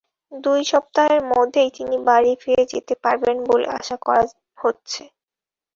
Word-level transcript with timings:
দুই 0.31 0.61
সপ্তাহের 0.71 1.21
মধ্যেই 1.31 1.69
তিনি 1.77 1.95
বাড়ি 2.07 2.31
ফিরে 2.41 2.63
যেতে 2.73 2.93
পারবেন 3.03 3.37
বলে 3.49 3.67
আশা 3.79 3.97
করা 4.05 4.23
হচ্ছে। 4.57 5.03